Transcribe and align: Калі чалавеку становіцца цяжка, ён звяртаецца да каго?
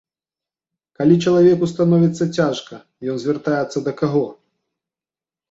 Калі 1.01 1.15
чалавеку 1.31 1.65
становіцца 1.73 2.23
цяжка, 2.39 2.75
ён 3.15 3.21
звяртаецца 3.27 3.85
да 3.91 3.95
каго? 4.03 4.25